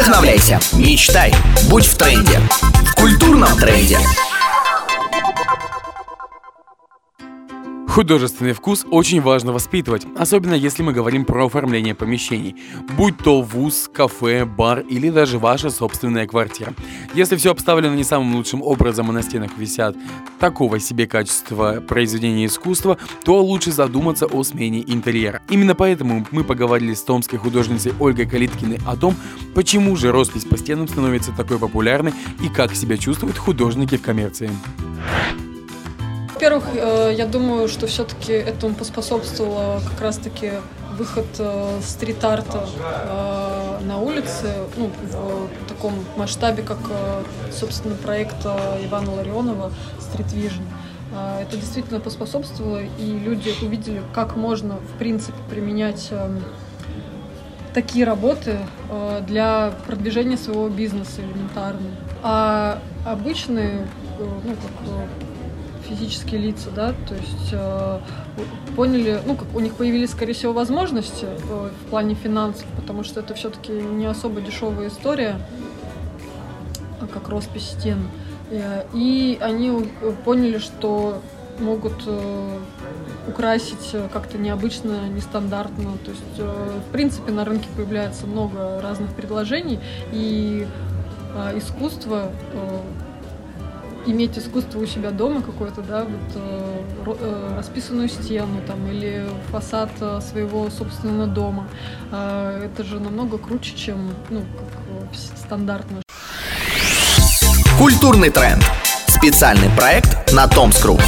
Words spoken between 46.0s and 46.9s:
масштабе, как,